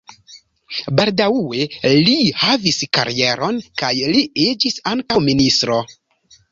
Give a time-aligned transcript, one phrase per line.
[0.99, 1.67] Baldaŭe
[2.07, 2.15] li
[2.45, 5.81] havis karieron kaj li iĝis ankaŭ ministro.